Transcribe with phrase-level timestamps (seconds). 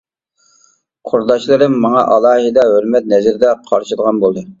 [1.09, 4.45] قۇرداشلىرىم ماڭا ئالاھىدە ھۆرمەت نەزىرىدە قارىشىدىغان بولدى.